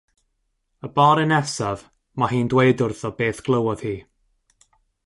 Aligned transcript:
Y 0.85 0.89
bore 0.95 1.25
nesaf, 1.33 1.85
mae 2.23 2.33
hi'n 2.39 2.51
dweud 2.55 2.83
wrtho 2.87 3.13
beth 3.21 3.45
glywodd 3.51 3.89
hi. 3.91 3.97